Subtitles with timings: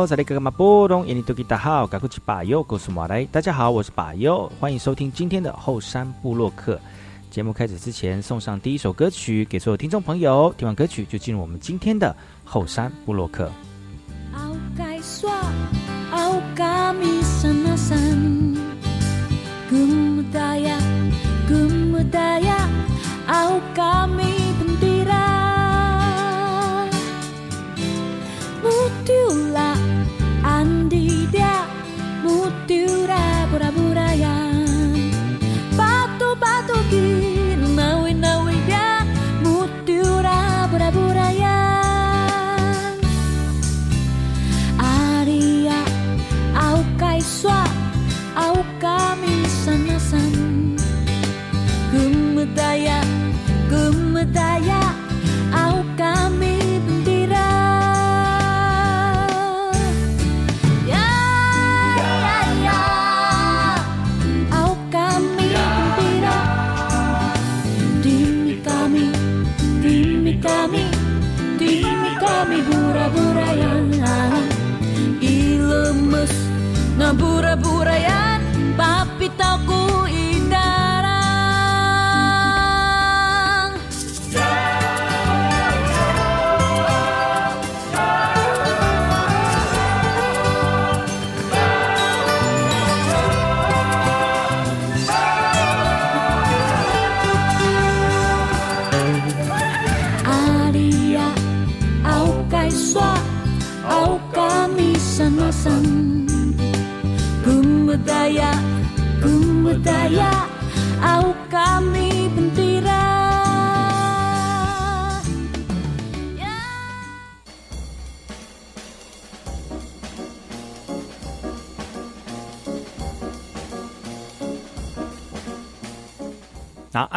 [0.00, 3.22] 来好，这里哥哥马波东，印尼多吉大好，赶快去把右，告诉马来。
[3.26, 6.80] 大家好，我是把右，欢迎收听今天的后山部落客。
[7.30, 10.54] 节目开始之前，送上第一首歌曲给所有听众朋友。
[10.56, 13.52] 听完歌曲，就进入我们今天的后山部落客。
[28.60, 29.80] Mutiulah
[30.44, 31.64] andi dia
[32.20, 34.68] mutiara pura-pura yang
[35.72, 37.39] batu-batu kita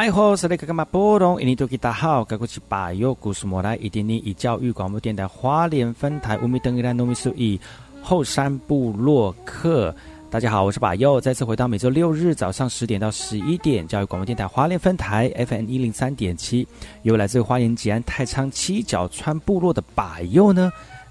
[0.04, 1.42] 爱好是那个干嘛波动？
[1.42, 7.58] 印尼多吉大好，该过去把右故事莫来，一点你以教育广播电台花莲分台乌米登伊兰糯米苏以
[8.02, 9.96] 后山部落客。
[10.30, 16.68] 大家好，我是把右，再次回到每周六日早上十点到十一点，教育广播电台花莲分台 FM 一零三点七，
[17.04, 20.70] 由来自花莲吉安太仓七角川部落的把右呢。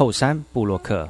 [0.00, 1.06] 后山布洛克。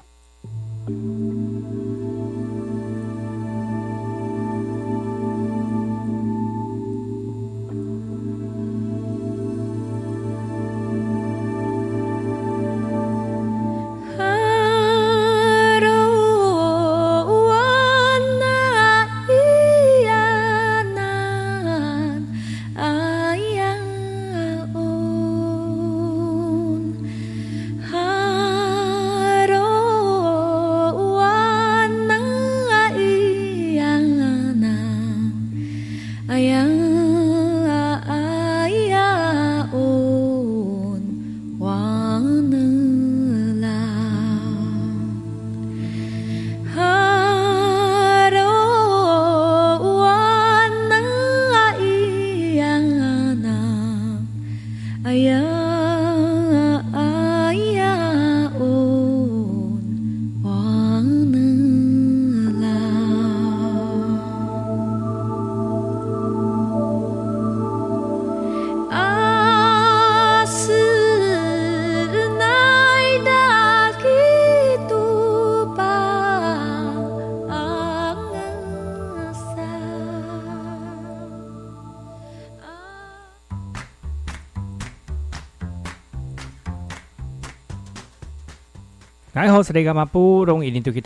[89.61, 89.93] 大家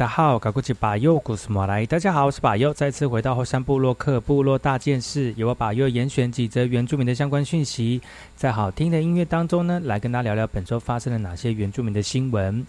[0.06, 1.84] 好，我是巴尤，古斯莫来。
[1.84, 8.00] 大家好，我是巴佑，再次回到后山部落克部落大件事，由我巴佑严选几则原住民的相关讯息，
[8.36, 12.64] 在好听的音乐当中呢，来跟大家聊聊本周发生了哪些原住民的新闻。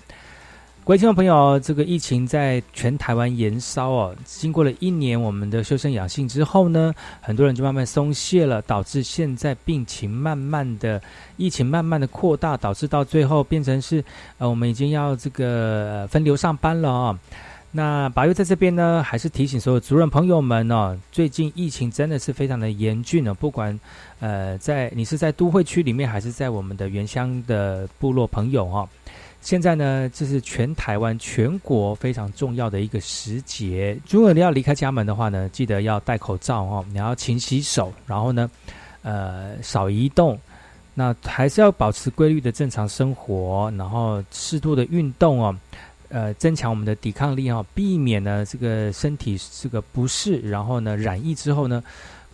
[0.86, 4.16] 各位听众朋友，这个疫情在全台湾延烧哦。
[4.24, 11.02] 经过了一年我们的修身养性之后呢，很多人就慢慢松懈了，导致现在病情慢慢的、
[11.38, 14.06] 疫情慢慢的扩大，导致到最后变成是
[14.38, 17.20] 呃，我们已经要这个分流上班了啊。
[17.72, 23.34] 那宝佑在这边呢，还是提醒所有族人朋友们哦，最近疫情真的是非常的严峻哦。
[23.34, 23.78] 不管
[24.20, 28.88] 呃在你是在都会区里面，还是在我们的原乡的部落朋友哈。
[29.46, 33.96] 现在呢，这是全台湾、全国非常重要的一个时节。
[34.10, 38.50] 如果你要离开家门的话呢，记得要戴口罩哦，你要勤洗手，然后呢，
[39.04, 40.36] 呃，少移动。
[40.96, 45.56] 那还是要保持规律的正常生活，然后适度的运动哦，
[46.10, 51.84] 呃，增强我们的抵抗力哦，避免呢这个身体这个不适，然后呢染疫之后呢。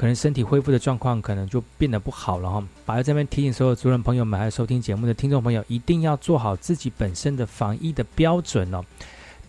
[0.01, 2.67] 可能身体恢复的状况可能就变得不好了哈。
[2.87, 8.83] 把在这边提醒所有族人朋友们，还有收听节目的听众朋友，一定要做好自己本身的防疫的标准哦，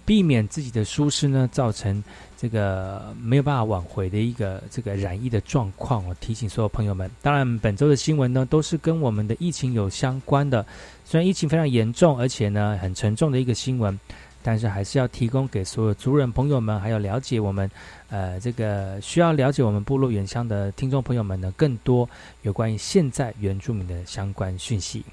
[0.04, 2.04] 避免自己的疏失呢，造成
[2.36, 6.14] 这个没有办法挽回的一个这个染疫的状况哦。
[6.20, 10.66] 提醒所有朋友们，当然本周的新闻呢，都是跟我们的疫情有相关的。
[11.06, 13.98] 虽然疫情非常严重，而且呢很沉重的一个新闻。
[14.42, 17.70] 但是还是要提供给所有族人朋友们，还有了解我们，
[18.10, 22.08] 呃，这个需要了解我们部落原乡的听众朋友们呢，更多
[22.42, 25.04] 有关于现在原住民的相关讯息。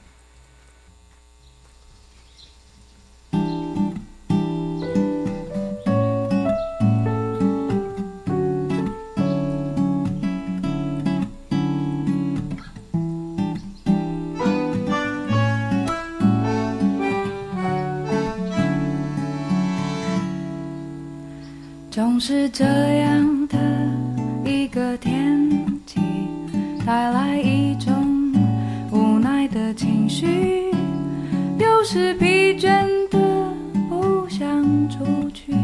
[22.31, 23.57] 是这样的
[24.45, 25.49] 一个天
[25.87, 25.99] 气，
[26.85, 27.91] 带来一种
[28.91, 30.69] 无奈的情绪，
[31.57, 33.17] 有时疲倦的
[33.89, 34.47] 不想
[34.87, 35.03] 出
[35.33, 35.55] 去。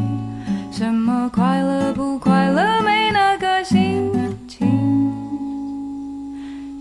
[0.71, 4.11] 什么快乐不快乐，没那个心
[4.47, 4.67] 情。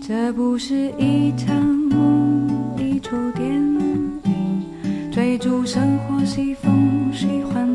[0.01, 2.49] 这不是一场梦，
[2.79, 4.63] 一出电影，
[5.11, 7.74] 追逐生活，西风喜欢。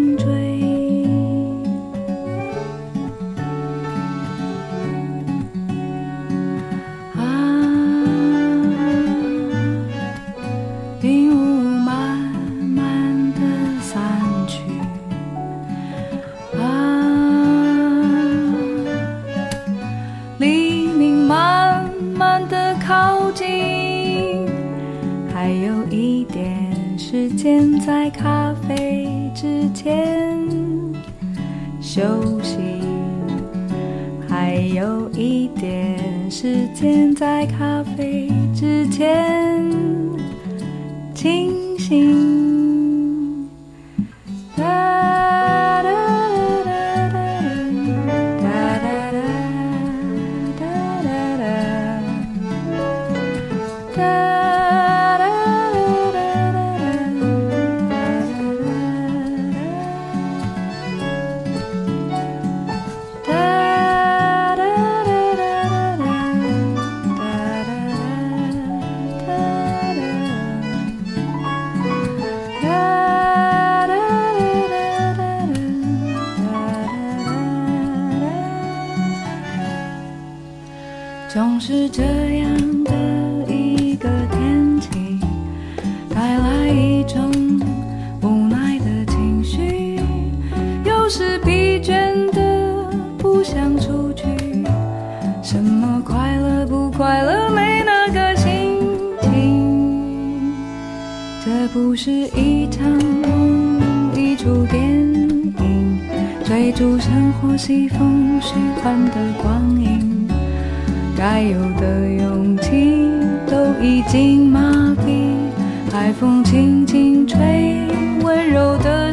[27.11, 30.39] 时间在咖啡之前
[31.81, 32.01] 休
[32.41, 32.57] 息，
[34.29, 35.99] 还有一点
[36.31, 37.90] 时间在咖啡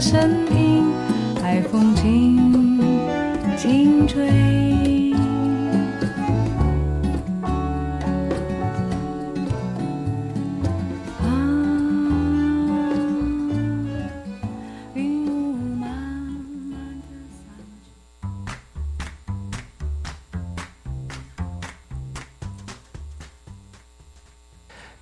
[0.00, 0.92] 声音
[1.42, 2.78] 海风轻
[3.56, 4.47] 轻吹。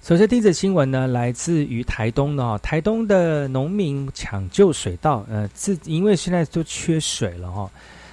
[0.06, 7.68] 首先，第一则新闻呢，来自于台东的哈，台东的农民抢救水稻，呃，自因为现在都缺水了哈，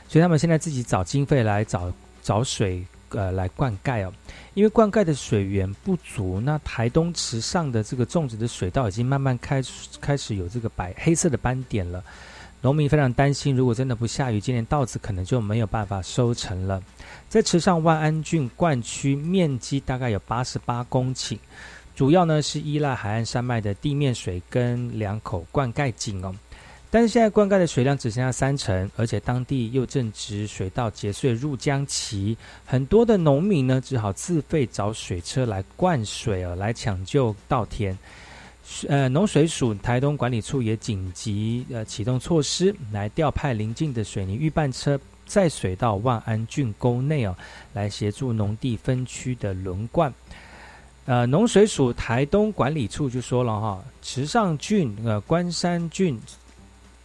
[0.07, 4.11] 所以他们现在自己找经费来找找水，呃，来灌溉哦。
[4.55, 9.61] 因为灌溉的水源不足，那台东池上的这个种植的水稻已经慢慢开
[10.01, 12.03] 开始有这个白黑色的斑点了。
[12.61, 16.81] 农民非常担心，如果真的不下雨，今年稻子可能就没有办法收成了。
[17.29, 21.37] 在池上万安郡灌区面积大概有八十八公顷。
[21.95, 26.33] 主要呢是依赖海岸山脉的地面水跟两口灌溉井哦，
[26.89, 32.35] 但是现在灌溉的水量只剩下三成，而且当地又正值水稻结穗入浆期，
[32.65, 37.97] 很多的农民呢只好自费找水车来灌水哦，来抢救稻田。
[38.87, 47.35] 呃，农水署台东管理处也紧急呃启动措施，来调派邻近的水泥预拌车载水到万安郡沟内哦，
[47.73, 50.11] 来协助农地分区的轮灌。
[51.05, 56.17] 呃，农水署台东管理处就说了哈，池上郡、呃关山郡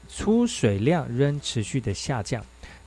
[0.08, 2.40] 出水量仍持续的下降，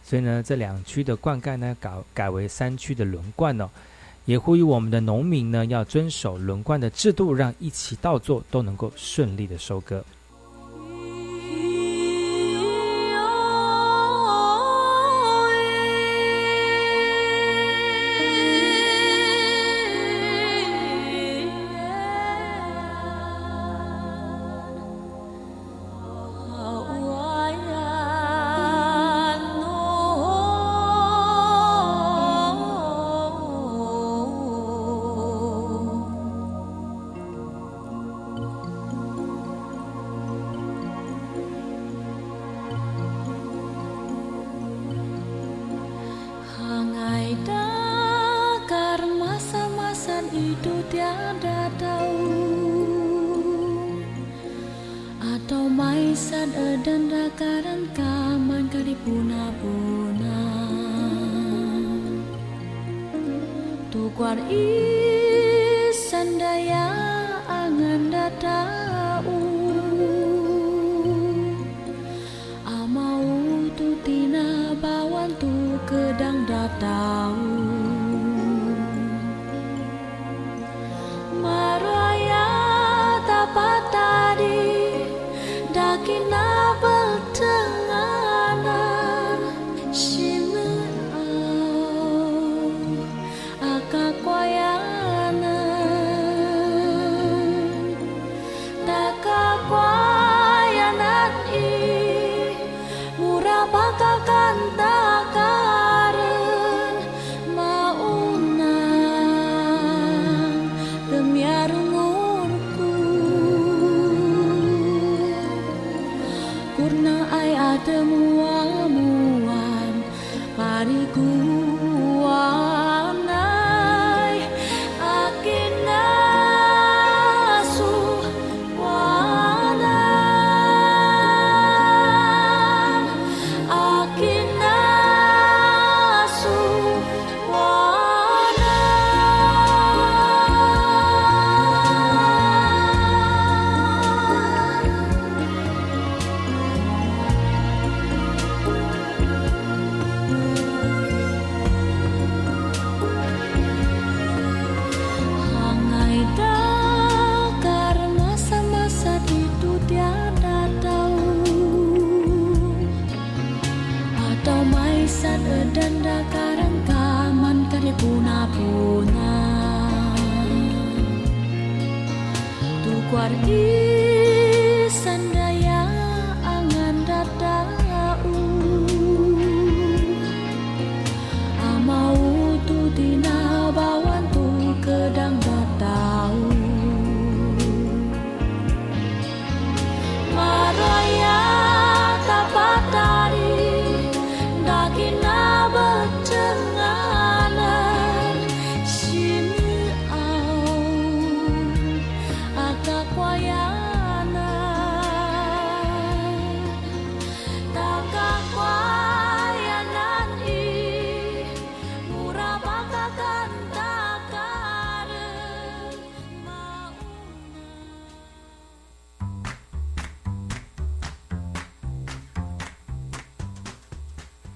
[0.03, 3.69] 所以呢，这两区的灌溉呢改改为三区的轮灌哦，
[4.23, 10.05] 也呼吁我们的农民呢要遵守轮灌的制度，让一起稻作都能够顺利的收割。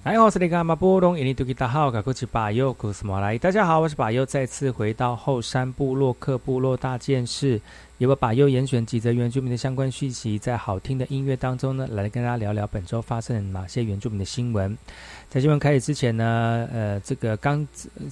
[0.05, 3.39] 哎，我是那个马波东，印尼多吉大号，我是巴尤古斯马来。
[3.39, 7.59] 大家好，我是巴尤，再次回到后山部落克部落大件事，
[7.97, 14.77] 由我巴尤严选几则原住民的相关讯息，在好听的音乐当中呢，来跟大家聊聊本周发生哪些原住民的新闻。
[15.27, 17.67] 在新闻开始之前呢，呃，这个刚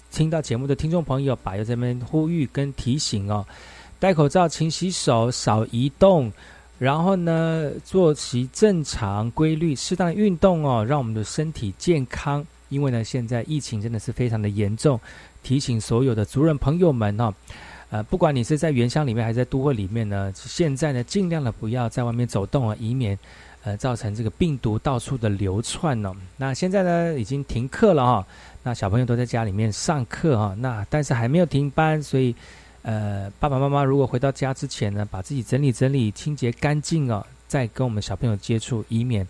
[0.09, 3.45] 听到节目的听众朋友，巴尤这边呼吁跟提醒哦，
[3.99, 6.33] 戴口罩，勤洗手，少移动。
[6.79, 12.45] 然后呢，作息正常、规律、适当的运动哦，让我们的身体健康。
[12.69, 14.99] 因为呢，现在疫情真的是非常的严重，
[15.43, 17.31] 提醒所有的族人朋友们哦，
[17.91, 23.17] 呃，不管你是在原乡里面还是在都会里面呢，现在呢，尽量的不要在外面走动啊，以免
[23.63, 26.11] 呃造成这个病毒到处的流窜哦。
[26.35, 28.27] 那现在呢，已经停课了哈，
[28.63, 32.35] 那小朋友都在家里面上课哈，那但是还没有停班，所以。
[32.83, 39.25] 呃，爸爸妈妈如果回到家之前呢，把自己整理整理、清洁干净哦，再跟我们小朋友接触，以免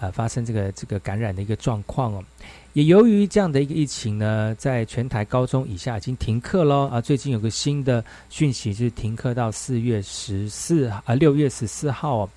[0.00, 2.24] 呃发生这个这个感染的一个状况哦。
[2.72, 7.00] 也由于这样的一个疫情呢，在全台高中以下已经停课喽啊。
[7.00, 12.28] 最近有个新的讯息，就是停课到四月十四啊，六月十四号哦。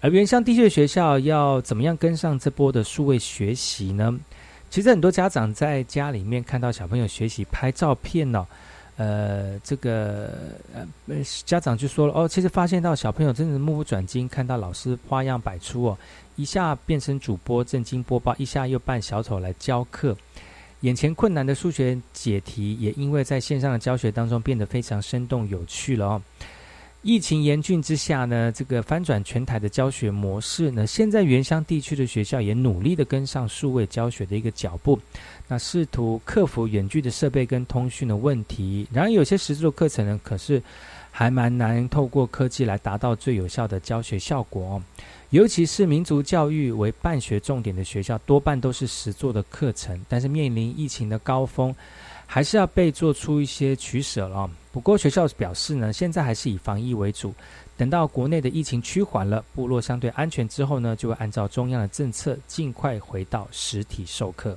[0.00, 4.16] 而原乡地区的学校要怎么样跟上这波的数位学习呢？
[4.70, 8.46] 其实很多家长在家里面看到小朋友学习拍照片呢。
[8.98, 10.28] 呃，这个
[10.74, 10.84] 呃，
[11.46, 15.96] 家长就说了哦，其实发现到小朋友真的目不转睛，看到老师花样百出哦，
[16.34, 20.16] 一下变成主播正经播报，一下又扮小丑来教课，
[20.80, 26.22] 眼前困难的数学解题也因为在线上的教学当中变得非常生动有趣了哦。
[27.02, 34.98] 疫情严峻之下呢，这个翻转全台的教学模式呢，现在原乡地区的学校也努力的跟上数位教学的一个脚步。
[35.46, 40.60] 那试图克服远距的设备跟通讯的问题，然而有些实作课程呢，可是
[41.10, 44.82] 还蛮难透过科技来达到最有效的教学效果哦。
[45.30, 51.74] 尤其是民族教育为办学重点的学校，多半都是实作的课程，但是面临疫情的高峰，
[52.30, 54.48] 还是要被做出一些取舍了。
[54.70, 57.34] 不过学校表示呢，现在还是以防疫为主，
[57.76, 64.56] 等到国内的疫情趋缓了，部落相对安全之后呢，就会按照中央的政策，尽快回到实体授课。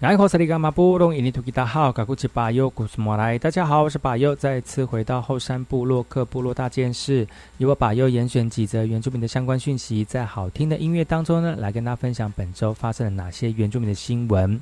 [0.00, 7.26] 然后萨利伽马布隆伊尼图吉达好，嘎古奇巴尤古斯莫来，大家好，我是巴尤，再次回到后山部落克部落大件事，
[7.58, 14.60] 由我巴尤严选几则原住民的相关讯息，在好听的音乐当中呢，来跟大家分享本周发生了哪些原住民的新闻。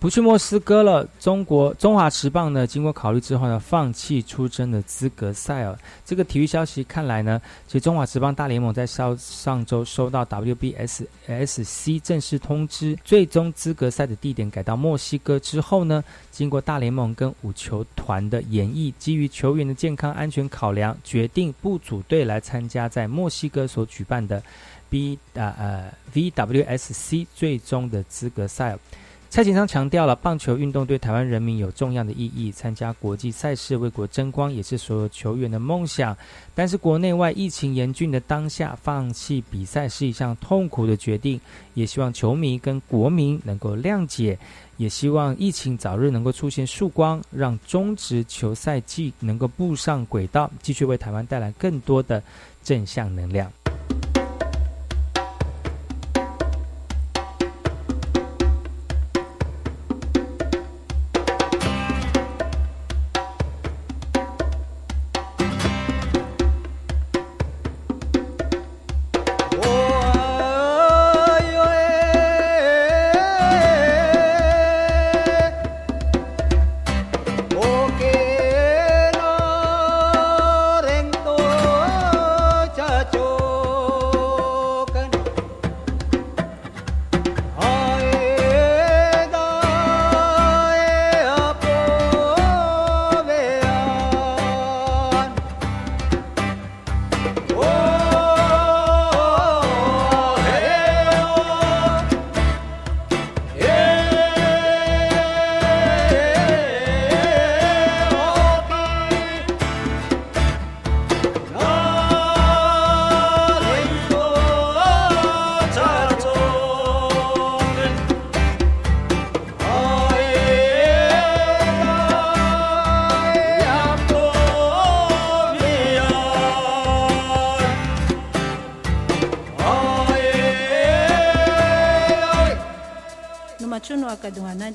[0.00, 1.06] 不去莫斯科了。
[1.20, 5.78] 中国中华职棒呢，经过考虑之后呢，放弃出征的资格赛哦。
[6.06, 24.42] 这个体育消息看来呢，其实中华职棒大联盟在上上周收到 WBSSC 正式通知，最终资格赛的地点改到墨西哥之后呢，经过大联盟跟五球团的演绎，基于球员的健康安全考量，决定不组队来参加在墨西哥所举办的
[24.88, 28.78] B 呃呃 VWSC 最终的资格赛。
[29.30, 36.16] 蔡锦昌强调了，棒球运动对台湾人民有重要的意义，参加国际赛事为国争光也是所有球员的梦想。
[36.52, 41.40] 但是国内外疫情严峻的当下，放弃比赛是一项痛苦的决定，
[41.74, 44.36] 也希望球迷跟国民能够谅解，
[44.78, 52.20] 也希望疫情早日能够出现曙光，让中职球赛季能够步上轨道，继续为台湾带来更多的
[52.64, 53.50] 正向能量。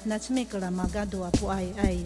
[0.06, 2.06] 夏目からまあガドはポアイアイ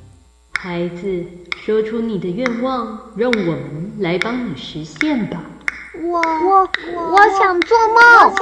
[0.53, 1.25] 孩子，
[1.65, 5.41] 说出你的愿望，让我们来帮你实现吧。
[6.03, 6.69] 我我
[7.11, 8.33] 我想做梦，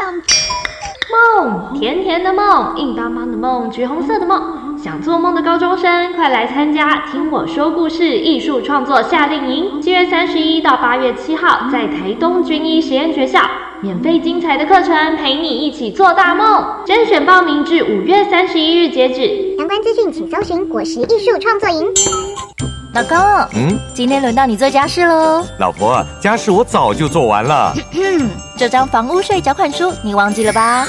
[1.41, 4.69] 梦，甜甜的梦，硬邦邦的梦，橘红色的梦。
[4.82, 9.82] 想做梦的高中生，快来参加《听我说故事》艺术创作夏令营！
[9.82, 13.42] 七月三十一到八月七号，在台东军医实验学校，
[13.82, 16.65] 免费精彩的课程，陪你一起做大梦。
[16.86, 21.86] 甄选报名至五月三十一日截止，相关资讯请搜寻“果实艺术创作营”。
[22.96, 23.18] 老公，
[23.56, 25.44] 嗯，今天轮到你做家事喽。
[25.60, 27.74] 老婆，家事我早就做完了。
[28.58, 30.86] 这张房屋税缴款书你忘记了吧？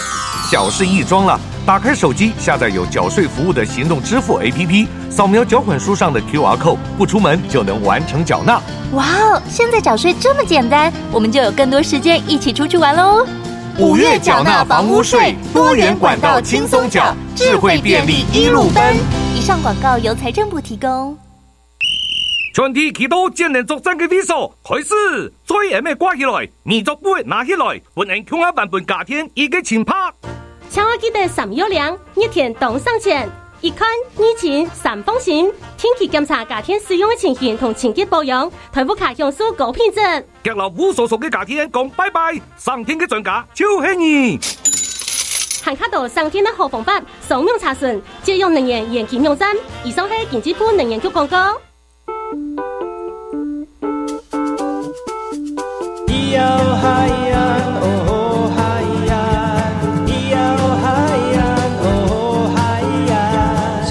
[0.49, 1.39] 小事一桩了。
[1.67, 8.61] 打开手机，下载有缴税服务的行动支付 APP，扫描缴款书上的 QR code，不出门就能完成缴纳。
[8.95, 9.43] 哇哦！
[9.49, 13.25] 现在缴税这么简单，我们就有更多时间一起出去玩喽！
[13.79, 18.97] 五月缴纳房屋税，多元管道轻松缴，智慧便利一路奔。
[19.37, 21.17] 以上广告由财政部提供。
[22.53, 29.95] 全体祈祷今年作战嘅比赛开始，最后咩挂起来，二作杯拿起来，不能强下版本夏天已经前拍。
[30.71, 33.29] 请我记得三月亮，一天东上前，
[33.61, 35.45] 一看疫情三风险，
[35.77, 40.01] 天气检查家庭使用的情形同清洁保养，台副卡享受高品质。
[40.45, 44.39] 吉老无所属嘅家庭讲拜拜，上天的专家超喜你。
[45.65, 49.57] 行卡到上天的好方法，扫描查询，借用能源延期用餐。
[49.83, 51.61] 以上系经济部能源局广告。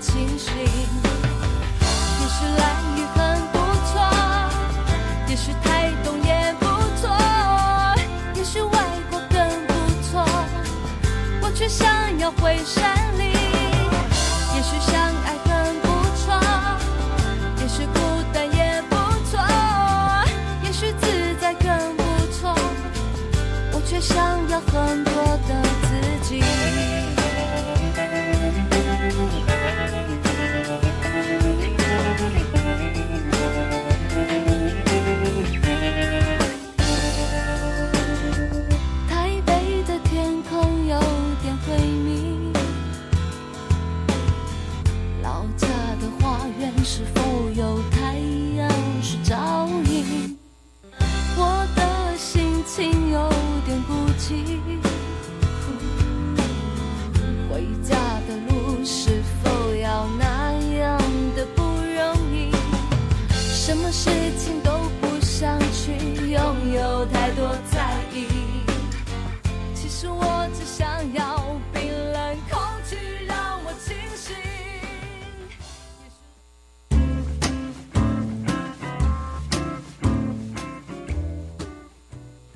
[0.00, 0.29] 情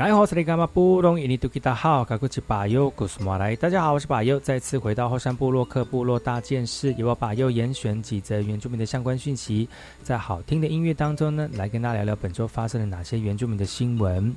[0.04, 1.18] 哎，好，是你干嘛不懂？
[1.18, 3.56] 印尼多吉达好，卡古吉巴尤古苏马来。
[3.56, 9.66] 大家好，我是巴尤，再次回到后山部落克部落大件事，由我巴尤严选几则原住民的相关讯息，
[10.02, 14.36] 在好听的音乐当中呢，来跟大家聊聊本周发生了哪些原住民的新闻。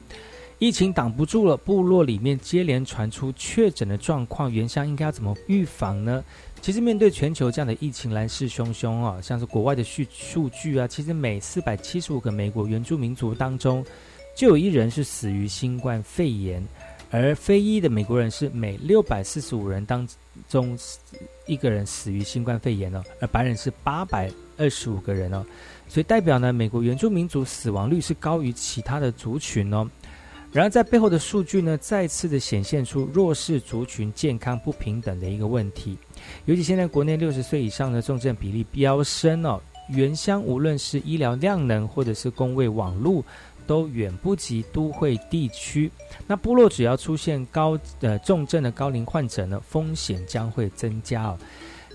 [0.57, 6.23] 疫情挡不住了，部落里面接连传出确诊的状况，原乡应该要怎么预防呢？
[6.61, 13.85] 其实面对全球这样的疫情来势汹汹啊，像是国外的数数据啊，其实每四百七十五个美国原住民族当中。
[14.37, 16.63] 就有一人是死于新冠肺炎，
[17.09, 20.07] 而非裔的美国人是每六百四十五人当
[20.47, 20.77] 中
[21.47, 25.43] 一个人死于新冠肺炎哦，而白人是八百二十五个人哦，
[25.87, 29.89] 所以代表呢，美国原住民族死亡率是高于其他的族群哦。
[30.51, 35.97] 然而在背后的数据呢，再次的显现出弱势族群健康不平等的一个问题，
[36.45, 43.25] 尤其现在国内六十岁以上的重症比例飙升哦，原乡无论是医疗量能或者是工位网络。
[43.67, 45.91] 都远不及都会地区。
[46.25, 51.37] 那部落只要出现高呃重症的高龄患者呢，风险将会增加哦。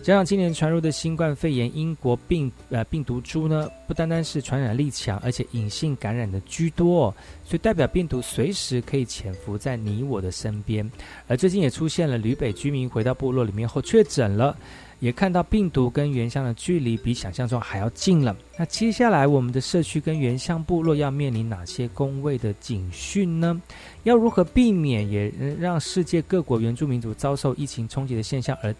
[0.03, 10.91] 加上今年传入的新冠肺炎英国病呃病毒株呢，不单单是传染力强，而且隐性感染的居多，所以代表病毒随时可以潜伏在你我的身边。
[11.29, 14.57] 而最近也出现了吕北居民回到部落里面后确诊了。
[15.03, 18.37] 也看到病毒跟原乡的距离比想象中还要近了。
[18.57, 23.61] 那接下来我们的社区跟原乡部落要面临哪些工位的警讯呢？
[24.05, 28.73] 要如何避免也让世界各国原住民族遭受疫情冲击的现象，而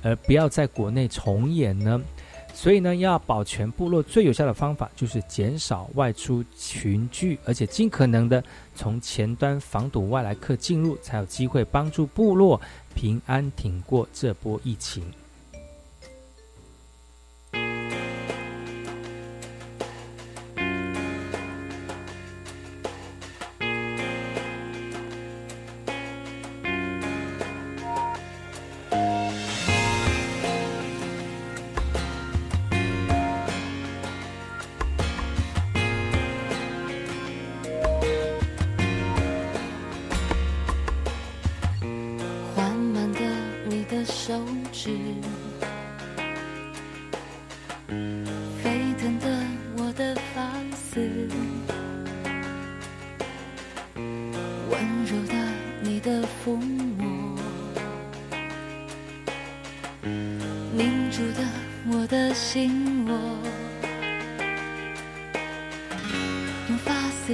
[0.00, 2.00] 而不要在国内重演呢？
[2.54, 8.40] 所以呢，要保全部落最有效的方法就是减少外出群聚，而且尽可能的
[8.76, 12.60] 从前端防堵外来客进入，才有机会帮助部落
[12.94, 15.02] 平安挺过这波疫情。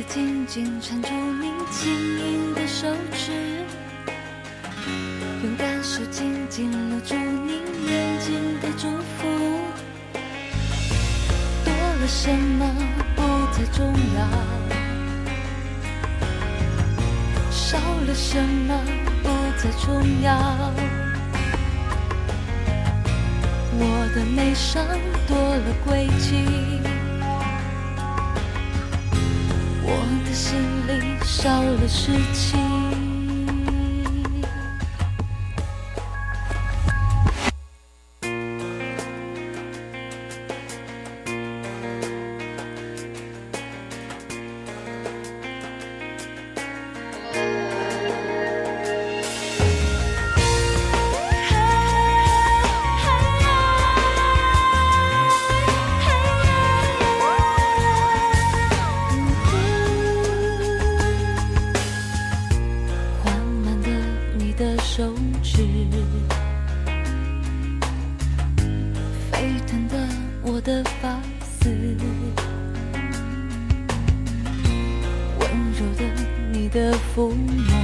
[0.08, 1.08] 紧紧缠住
[1.40, 3.32] 你轻盈的手指，
[5.42, 9.28] 勇敢受紧紧搂住你眼睛的祝福。
[11.64, 12.66] 多了什么
[13.14, 14.20] 不再重要？
[17.50, 18.80] 少了什么
[19.22, 20.72] 不再重要？
[23.78, 24.84] 我的内伤
[25.26, 26.89] 多了轨迹。
[29.92, 32.69] 我的心里少了事情。
[70.70, 71.68] 的发丝，
[75.40, 76.04] 温柔的
[76.52, 77.74] 你的抚摸，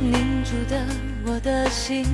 [0.00, 0.86] 凝住的
[1.26, 2.06] 我的心。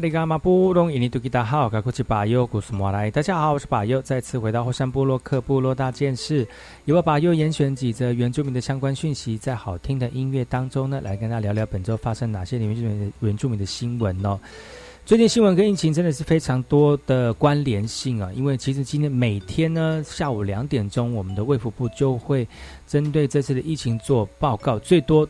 [0.00, 0.24] 大家
[3.38, 6.48] 好，我是巴友，再次回到后山部落克部落大件事，
[6.86, 14.40] 由我巴友严选几则原住民的相关讯息，在好听的音乐当中呢，来跟大家聊聊本周发生哪些原住民的原住民的新闻哦。
[15.04, 22.48] 最近新闻跟疫情真的是非常多的关联性啊，因为其实今天每天呢下午两点钟，我们的卫福部就会
[22.86, 25.28] 针对这次的疫情做报告，最多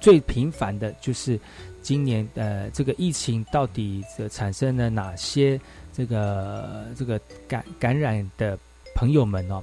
[0.00, 1.38] 最频繁的就是。
[1.84, 5.60] 今年呃，这个疫情到底这产生了哪些
[5.92, 8.58] 这个这个感感染的
[8.94, 9.62] 朋友们哦？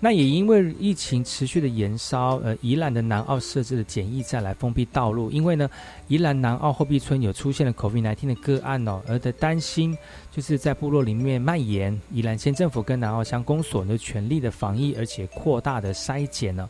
[0.00, 5.70] 那也因为疫情持续的延烧，呃，宜兰的南澳设置了检疫站来封闭道路，因为呢，
[6.08, 9.96] 宜兰南澳后壁村有出现了 COVID-19 的个案哦，而的担心
[10.32, 16.68] 就是在部落里面蔓延，宜兰县政府跟南澳乡公所呢全力的防疫，而且扩大的筛检呢。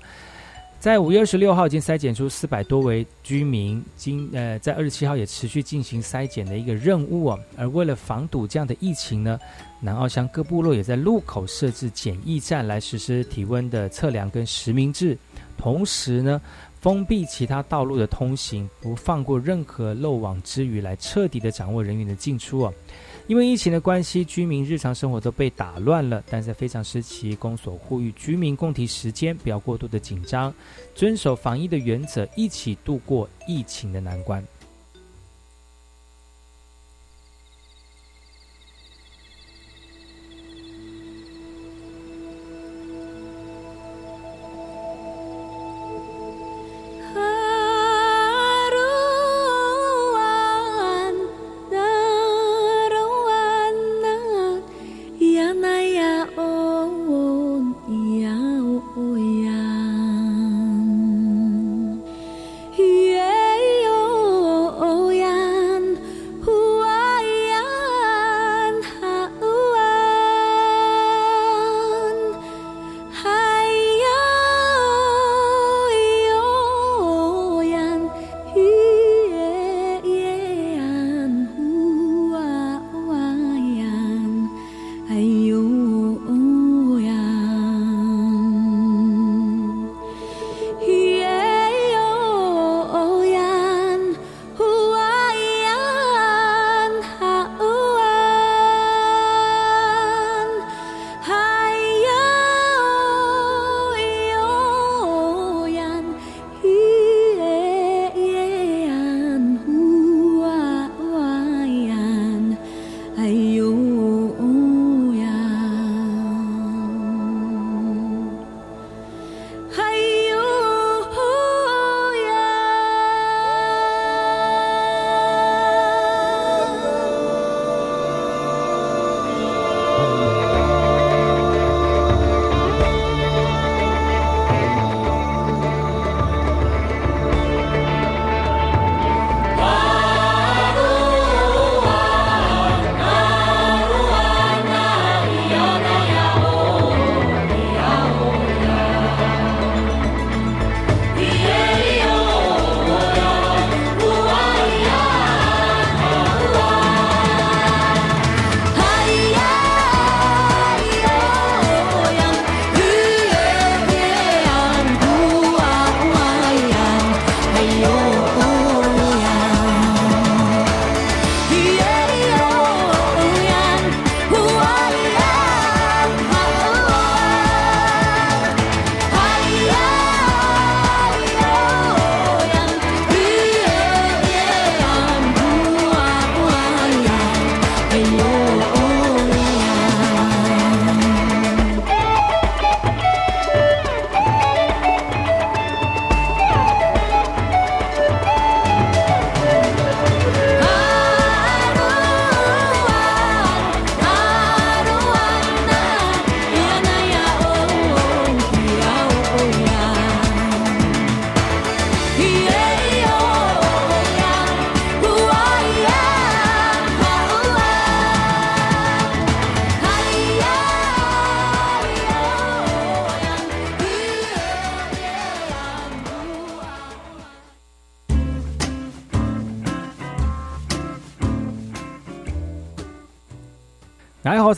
[0.83, 7.39] 在五月二十六号已经筛检出四百多位居民，今呃在二十七号也持续进行筛检的一个任务哦。
[7.57, 9.39] 而为了防堵这样的疫情呢，
[9.79, 15.17] 南澳乡各部落也在路口设置检疫站来实施体温的测量跟实名制，
[15.57, 16.43] 同时呢
[16.81, 22.75] 封闭其他道路的通行，不放过任何漏网之鱼，来彻底的掌握人员的进出哦。
[23.33, 26.23] 因为疫情的关系，居民日常生活都被打乱了。
[26.29, 30.53] 但在非常时期，公所呼吁居民共提时间，不要过度的紧张，
[30.95, 34.45] 遵守防疫的原则，一起度过疫情的难关。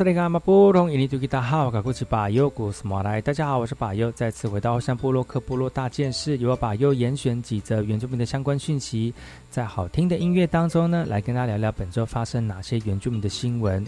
[0.04, 3.22] 大家好，我是马布隆，印尼土大号，我是巴尤古斯马来。
[3.22, 9.14] 大家好，我是巴尤，再次回到山部落克部落大件事，由我巴尤严选几则原住民的相关讯息，
[9.48, 13.82] 在好听的音乐当中呢，来跟大家聊聊本周发生哪些原住民的新闻。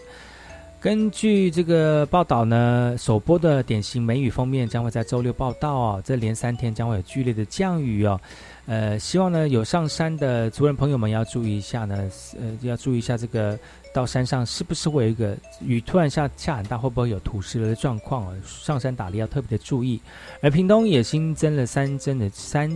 [0.80, 8.18] 根据这个报道呢，首播的典型梅雨封面将会在周六报道哦，这连三天将会有剧烈的降雨哦。
[8.64, 12.10] 呃，希望呢有上山的族人朋友们要注意一下呢，
[12.40, 13.58] 呃，要注意一下这个。
[13.96, 18.36] 到山上是不是会有一个雨突然下下很大，会不会有土石流的状况啊？
[18.44, 19.98] 上山打猎要特别的注意。
[20.42, 22.70] 而屏东也新增了三针的三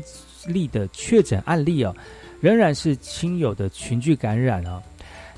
[0.47, 1.95] 例的确诊案例哦，
[2.41, 4.83] 仍然是亲友的群聚感染啊。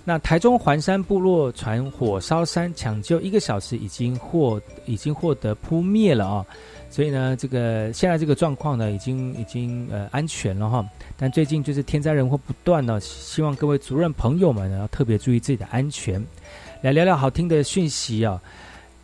[0.05, 6.47] 那台中环山部落船火烧山抢救一个小时，已经获已经获得扑灭了啊。
[6.91, 10.85] 所以呢，这个现在这个状况呢，已经已经呃安全了哈。
[11.17, 16.23] 但最近就是天灾人祸不断呢，希望各位族人朋友们呢要特别注意自己的安全。
[16.83, 18.43] 来聊聊好听的讯息啊，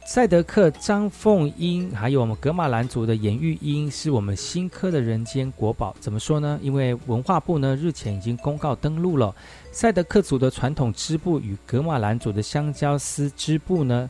[0.08, 5.94] 赛德克张凤英，还有我们格马兰族的颜玉英，是我们新科的人间国宝。
[6.00, 6.58] 怎么说呢？
[6.62, 9.36] 因为文化部呢日前已经公告登录了
[9.70, 14.08] 赛德克族的传统织布与格马兰族的香蕉丝织布呢。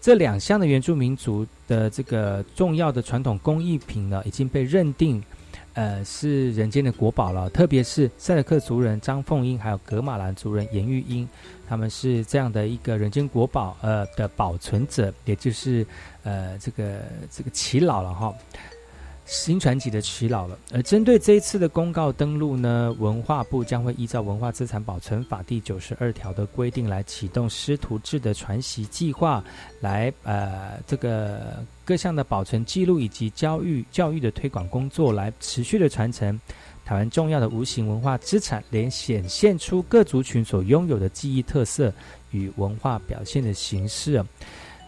[0.00, 5.20] 这两项的原住民族的这个重要的传统工艺品呢，已经被认定，
[5.74, 7.48] 呃，是人间的国宝了。
[7.50, 11.28] 特别是赛德克族人张凤英，还有格马兰族人严玉英，
[11.68, 15.86] 他们是这样的一个人间国宝，呃的保存者，也就是
[16.24, 17.00] 呃这个
[17.30, 18.34] 这个耆老了哈。
[19.32, 20.58] 新传奇的耆老了。
[20.72, 29.42] 而针对这一次的公告登录呢，文化部将会依照《文化资产保存法》第九十二条的规定来启动师徒制的传习计划，
[29.80, 36.38] 来呃这个各项的保存记录以及教育教育的推广工作，来持续的传承
[36.84, 41.90] 台湾重要的无形文化资产，连显现出各族群所拥有的记忆特色
[42.32, 44.22] 与文化表现的形式。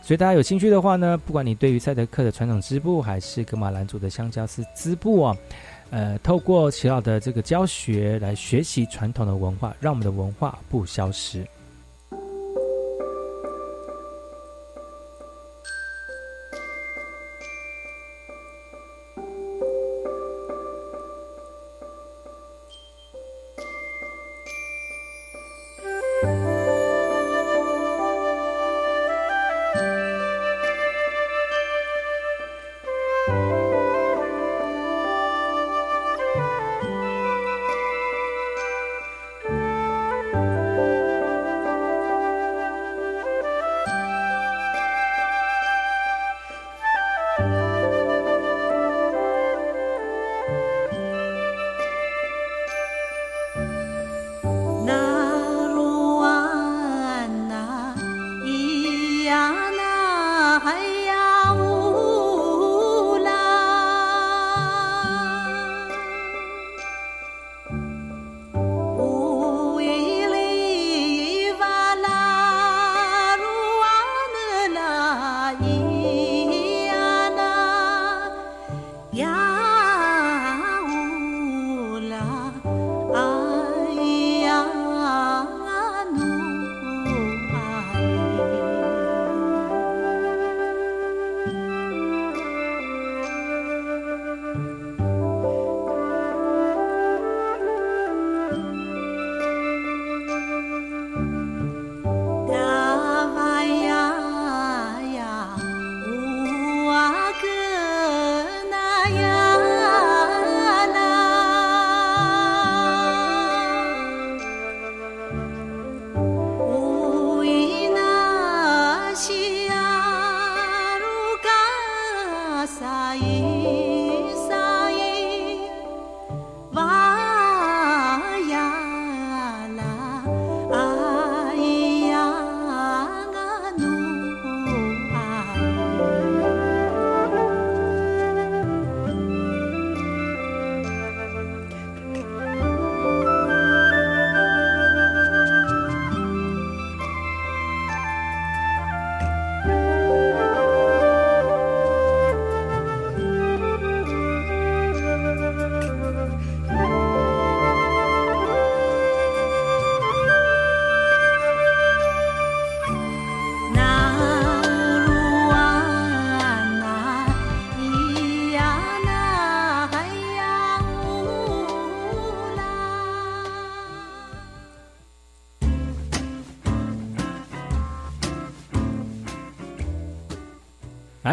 [0.05, 5.37] 所以大家有兴趣的话呢，不管你对于赛德克的传统织布，还是格马兰族的香蕉丝织布啊，
[5.89, 11.43] 呃，透过齐老的这个教学来学习传统的文化，让我们的文化不消失。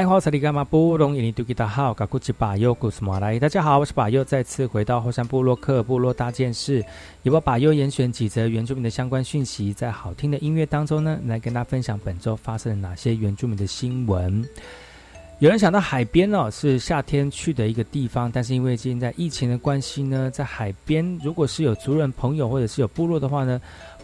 [0.02, 0.10] 大家
[3.62, 6.84] 好，我是巴尤，再次回到后山部落克部落大件事，
[7.22, 14.43] 由我巴尤严选几则原住民的相关讯息，在好听的音乐当中呢，来跟大家分享本周发生了哪些原住民的新闻。
[15.38, 23.62] 有人想到海边哦，是夏天去的一个地方，但是因为现在疫情的关系呢，在海边如果是有族人朋友或者是有部落的话呢。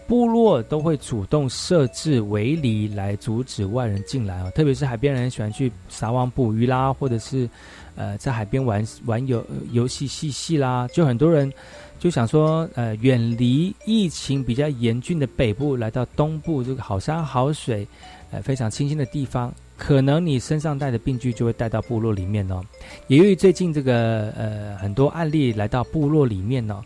[0.07, 7.49] 部落都会主动设置围篱来阻止外人进来啊，特别是海边人喜欢去撒网捕鱼啦，或者是
[7.95, 11.51] 呃在海边玩玩游游戏嬉戏啦，就很多人
[11.99, 17.85] 就想说，呃，远离疫情比较严峻的北部，来到东部这个好山好水，
[18.31, 22.63] 呃非常清新的地方，可能你身上带的病菌就会带到部落里面哦。
[23.07, 26.81] 也由于最近这个呃很多案例来到部落里面呢。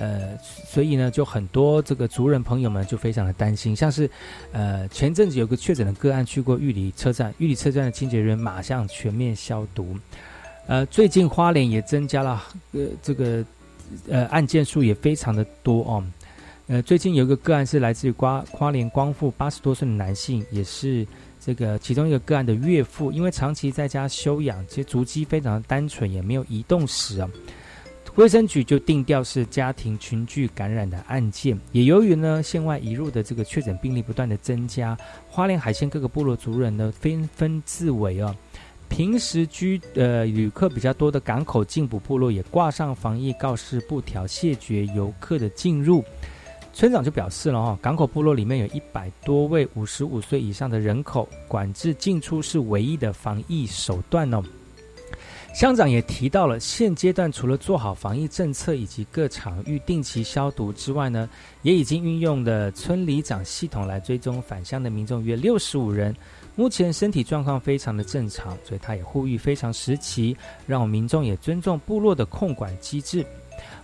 [0.00, 4.10] 呃，所以呢，就很多这个族人朋友们就非常的担心，像是，
[4.50, 9.94] 呃，前阵子有个确诊的个案去过玉里车站，玉里车站的清洁人员马上全面消毒。
[10.66, 12.42] 呃，最近花莲也增加了，
[12.72, 13.44] 呃，这个
[14.08, 16.02] 呃案件数也非常的多哦。
[16.68, 21.06] 呃，最近有一个个案是来自于瓜花莲光复八十多岁的男性，也是
[21.38, 27.28] 这个其中一个个案的岳父，因为长期在家休养，其实足迹非常的单纯，也没有移动史啊。
[28.20, 34.94] 卫生局就定调是家庭群聚感染的案件，也由于呢县外移入的这个确诊病例不断的增加，
[35.26, 38.36] 花莲海鲜各个部落族人呢纷纷自危啊。
[38.90, 46.04] 平时居呃旅客比较多的港口进补部落也挂上防疫告示布条，谢绝游客的进入。
[46.74, 54.44] 村长就表示了哈，港口部落里面有一百多位五十五岁以上的人口，管制进出是唯一的防疫手段哦。
[55.52, 61.28] 乡长也提到了，现阶段除了做好防疫政策以及各场域定期消毒之外呢，
[61.62, 66.14] 也已经运用了村里长系统来追踪返乡的民众约六十五人，
[66.54, 70.36] 目前身体状况非常的正常，所以他也呼吁非常时期，
[70.66, 73.26] 让民众也尊重部落的控管机制。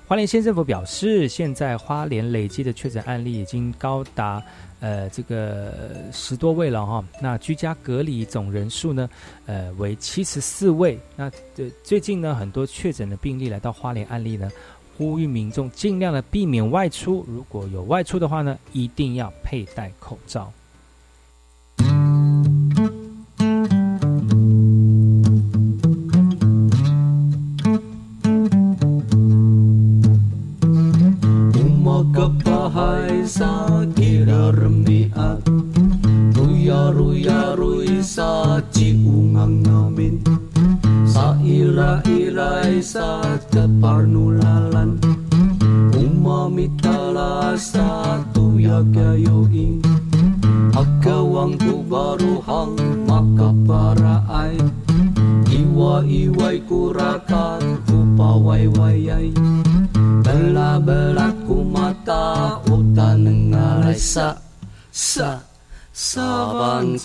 [0.06, 4.40] 花莲县政府表示，现在花莲累积的确诊案例已经高达。
[4.86, 5.74] 呃，这个
[6.12, 9.10] 十多位了哈，那居家隔离总人数呢，
[9.44, 10.96] 呃，为七十四位。
[11.16, 14.48] 那这最近呢，很多确诊的病例来到花莲案例呢，
[14.96, 20.52] 呼吁民众尽量的避免外出，如果有外出的话呢，一定要佩戴口罩。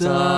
[0.01, 0.30] sun.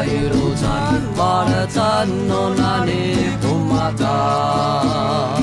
[0.00, 5.36] 자유로잔 마라 잔 너나니 도마다.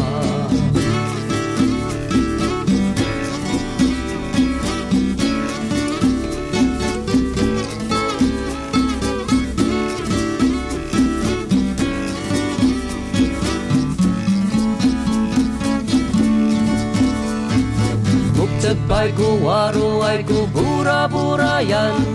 [18.35, 22.06] 목젖 밟고 와로 앓고 부라부라 얀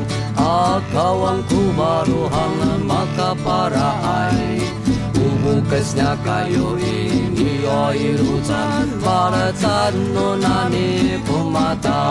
[0.92, 4.61] Kau ang kumaruhang makaparai
[5.16, 12.05] Ubukasnya kayu ini oi rutan Para tan no nani pumata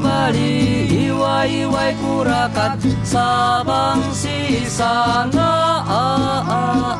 [0.00, 2.80] Bali Iway-iway kurakat.
[3.02, 5.84] Sabang si sisana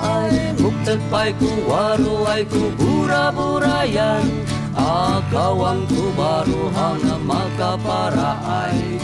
[0.02, 4.24] ay Muktetpay ku waru waruay ku pura bura-burayan
[4.76, 9.00] Akawang ku baru hana maka para ay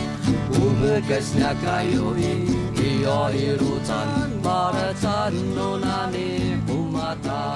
[0.52, 7.46] Umekesnya kayo iyo irutan Maratan nunani umata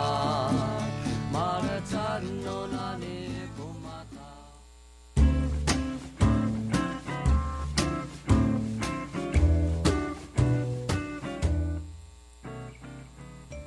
[1.28, 2.41] Maratan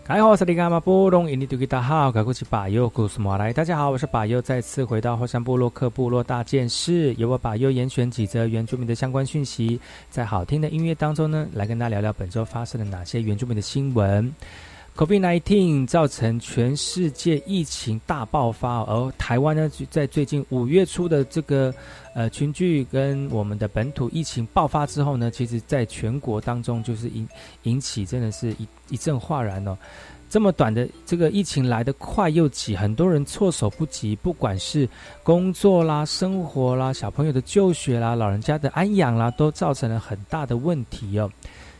[0.08, 3.52] 开好，是里干嘛波隆印尼土著大好，我是巴尤，古斯马来。
[3.52, 9.80] 大家好，我是巴尤，再次回到后山部落克部落大件事，由我巴尤严选几则原住民的相关讯息，
[10.12, 14.32] 在好听的音乐当中呢，来跟大家聊聊本周发生的哪些原住民的新闻。
[14.96, 21.74] COVID-19 造成全世界疫情大爆发，而台湾呢，在最近五月初的这个
[22.14, 27.28] 呃群聚跟我们的本土疫情爆发之后呢，其实在全国当中就是引
[27.64, 29.78] 引起真的是一一阵哗然哦。
[30.30, 34.88] 这么短的这个疫情来得快又急，很多人措手不及，不管是
[35.24, 41.30] 工作啦、生活啦、小朋友的就学啦、老人家的安养啦，都造成了很大的问题哦。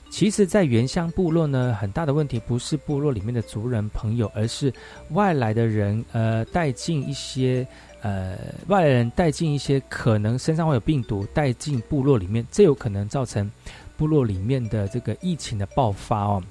[0.10, 4.74] 其实，在原乡部落呢，很大的问题不是部落里面的族人朋友，而是
[5.10, 7.68] 外来的人，呃，带进一些，
[8.02, 8.38] 呃，
[8.68, 13.52] 外来人带进一些可能身上会有病毒带进部落里面，这有可能造成
[13.98, 16.42] 部落里面的这个疫情的爆发哦。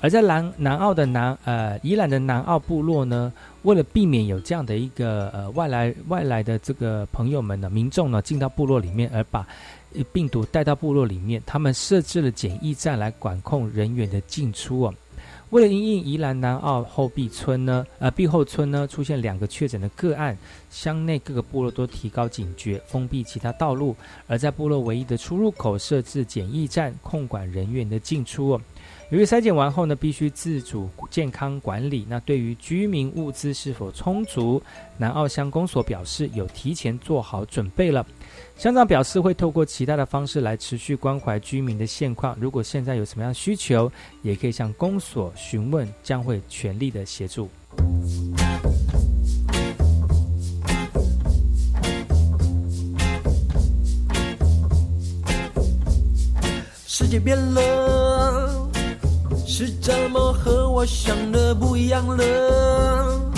[0.00, 3.30] 而在南南澳的南，呃，宜兰的南澳部落呢，
[3.64, 9.46] 为了避免有这样的一个呃外来外来的这个朋友们呢，民众呢进到部落里面，而把
[10.12, 14.94] 病毒带到部落里面，他们设置了检疫站来管控人员的进出哦。
[15.50, 20.38] 为了因应宜兰南澳后壁村呢，呃，壁后村呢出现两个确诊的个案，
[20.70, 23.96] 乡内各个部落都提高警觉，封闭其他道路，
[24.28, 28.60] 而在部落唯一的出入口设置检疫站，控管人员的进出哦。
[29.10, 32.06] 由于筛检完后呢，必须自主健康管理。
[32.08, 34.62] 那对于居民物资是否充足，
[34.96, 38.06] 南澳乡公所表示有提前做好准备了。
[38.60, 42.36] 乡长表示会透过其他的方式来持续关怀居民的现况。
[42.38, 43.90] 如果现在有什么样需求，
[44.20, 47.48] 也可以向公所询问，将会全力的协助。
[56.86, 58.68] 世界变了。
[59.46, 63.32] 是怎么和我想的不一样了？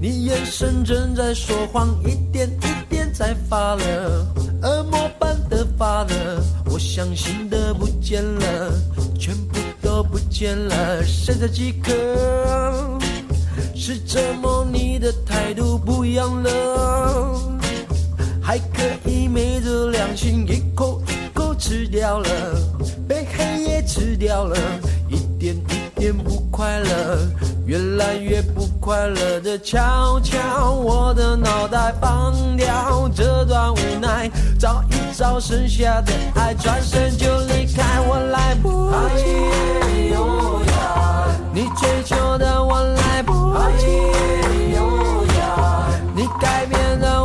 [0.00, 4.31] 你眼神正在说谎，一点一点在发了，
[4.62, 6.42] 恶魔般的发了。
[6.66, 8.72] 我相信的不见了，
[9.18, 12.98] 全部都不见了，剩下几颗？
[13.74, 17.58] 是折磨你的态度不一样了？
[18.40, 22.28] 还可以昧着良心一口一口吃掉了，
[23.08, 24.56] 被黑夜吃掉了。
[25.08, 27.18] 一点一点不快乐，
[27.66, 33.08] 越来越不快乐的悄悄，我的脑袋放掉。
[33.14, 34.28] 这段无奈，
[34.58, 39.22] 找一找剩下的爱，转身就离开，我来不及。
[41.54, 43.32] 你追求的我来不
[43.78, 43.86] 及，
[46.12, 47.21] 你改变的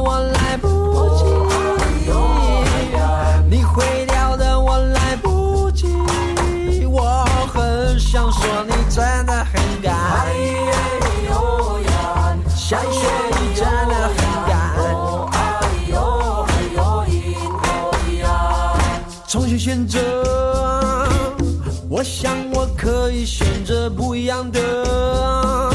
[21.97, 25.71] 我想，我可以选择不一样的。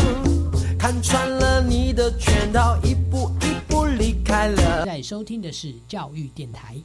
[0.78, 4.86] 看穿了你的圈套，一步一步离开了。
[4.86, 6.76] 在收听的是教育电台。